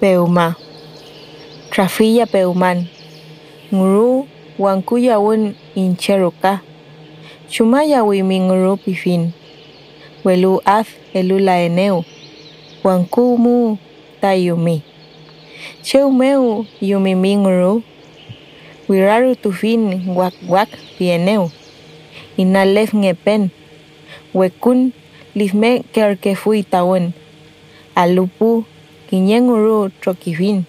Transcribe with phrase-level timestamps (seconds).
[0.00, 0.56] Peuma.
[1.70, 2.88] Trafilla Peuman.
[3.72, 4.26] Nguru
[4.58, 6.60] wankuya un incheroka.
[7.50, 9.32] Chumaya wimi nguru pifin.
[10.24, 12.04] Welu az elula eneu.
[12.84, 13.78] Wankumu
[14.20, 14.82] tayumi.
[15.82, 17.82] Cheumeu yumimi nguru.
[18.88, 21.50] Wiraru tufin wak wak pieneu.
[22.36, 23.50] Inalef ngepen.
[24.34, 24.92] Wekun
[25.34, 27.12] lifme kerkefui tawon.
[29.10, 30.64] Alupu kiñenguru trokifin.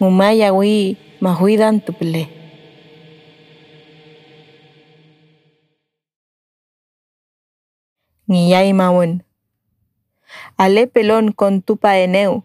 [0.00, 2.28] Ngumaya wi mahuidan tuple.
[8.28, 9.22] Ngiyay mawon.
[10.58, 12.42] Ale pelón con tupa eneu.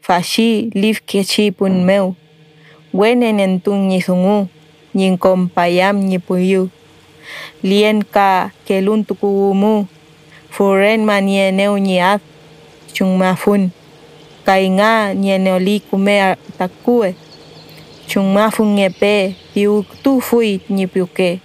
[0.00, 2.14] Fashi lif kechi pun meu.
[2.92, 4.48] Wenen entun nyizungu.
[4.94, 6.70] Nyin kompayam nyipuyu.
[7.62, 9.86] Lien ka kelun tukumu.
[10.50, 12.22] Furen manieneu nyiat.
[12.94, 13.72] Chung mafun.
[14.46, 17.14] kainga nieneoli kumea takue.
[18.06, 21.40] Chungma fungepe piuktu fui nipiuke.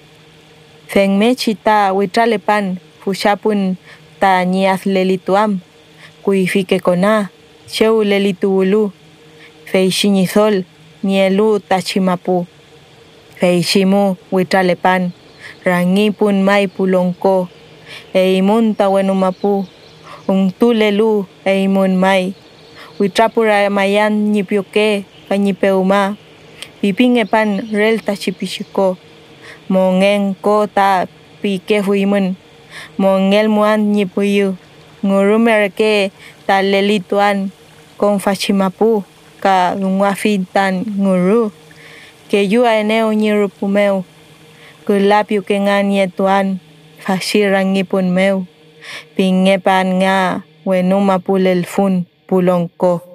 [0.87, 3.75] Fengme chita huitralepan fushapun
[4.19, 5.59] ta niaz lelituam.
[6.23, 7.29] Kuifike kona,
[7.71, 8.91] cheu lelituulu.
[9.65, 10.63] Feixinizol,
[11.03, 12.45] nielu tachimapu.
[13.39, 15.11] Feiximu huitralepan,
[15.65, 17.47] rangipun maipulonko.
[18.13, 19.65] Eimunta wenumapu,
[20.27, 22.33] untulelu eimun mai.
[23.01, 25.09] Witrapura mayan nyipiuke.
[25.25, 26.21] Kanyipeuma.
[26.85, 28.93] Pipingepan rel tachipishiko.
[29.73, 31.09] Mongen ko ta
[31.41, 32.37] pike huimun.
[33.01, 34.53] Mongel muan nyipuyu.
[35.01, 36.13] Ngurumerke
[36.45, 37.49] ta lelituan.
[37.97, 39.01] Kon fachimapu.
[39.41, 41.49] Ka ngwafitan nguru.
[42.29, 44.05] Que yu eneo nyirupumeu.
[44.85, 46.61] Kulapiu ke nga nietuan.
[47.01, 48.45] Fashirangipun meu.
[49.17, 51.65] Pingepan nga wenumapulel
[52.31, 53.10] pulong ko.